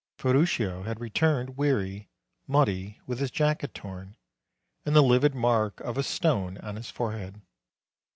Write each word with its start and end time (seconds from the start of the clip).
Ferruccio 0.17 0.81
had 0.81 0.99
returned 0.99 1.57
weary, 1.57 2.09
muddy, 2.47 2.99
with 3.05 3.19
his 3.19 3.29
jacket 3.29 3.75
torn, 3.75 4.15
and 4.83 4.95
the 4.95 5.03
livid 5.03 5.35
mark 5.35 5.79
of 5.81 5.95
a 5.95 6.01
stone 6.01 6.57
on 6.57 6.75
his 6.75 6.89
forehead. 6.89 7.39